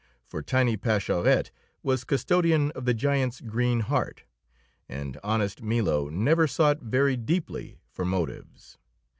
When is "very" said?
6.81-7.15